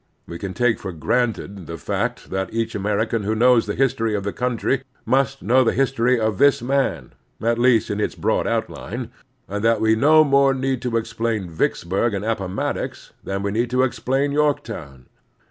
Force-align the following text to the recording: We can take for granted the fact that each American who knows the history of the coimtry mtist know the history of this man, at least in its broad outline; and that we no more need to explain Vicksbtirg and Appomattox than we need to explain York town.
We 0.25 0.39
can 0.39 0.55
take 0.55 0.79
for 0.79 0.91
granted 0.93 1.67
the 1.67 1.77
fact 1.77 2.31
that 2.31 2.51
each 2.51 2.73
American 2.73 3.21
who 3.21 3.35
knows 3.35 3.67
the 3.67 3.75
history 3.75 4.15
of 4.15 4.23
the 4.23 4.33
coimtry 4.33 4.81
mtist 5.07 5.43
know 5.43 5.63
the 5.63 5.73
history 5.73 6.19
of 6.19 6.39
this 6.39 6.59
man, 6.59 7.13
at 7.39 7.59
least 7.59 7.91
in 7.91 7.99
its 7.99 8.15
broad 8.15 8.47
outline; 8.47 9.11
and 9.47 9.63
that 9.63 9.79
we 9.79 9.93
no 9.95 10.23
more 10.23 10.55
need 10.55 10.81
to 10.81 10.97
explain 10.97 11.51
Vicksbtirg 11.51 12.15
and 12.15 12.25
Appomattox 12.25 13.13
than 13.23 13.43
we 13.43 13.51
need 13.51 13.69
to 13.69 13.83
explain 13.83 14.31
York 14.31 14.63
town. 14.63 15.05